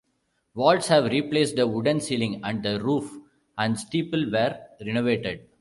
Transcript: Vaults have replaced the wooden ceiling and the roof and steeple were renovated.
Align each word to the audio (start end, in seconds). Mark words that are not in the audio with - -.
Vaults 0.55 0.87
have 0.87 1.11
replaced 1.11 1.55
the 1.57 1.67
wooden 1.67 1.99
ceiling 2.01 2.41
and 2.43 2.63
the 2.63 2.81
roof 2.81 3.19
and 3.59 3.79
steeple 3.79 4.31
were 4.31 4.59
renovated. 4.83 5.47